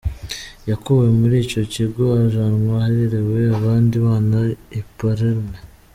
[0.69, 4.39] Yakuwe muri ico kigo ajanwa aharerewe abandi bana
[4.79, 5.57] I Palerme.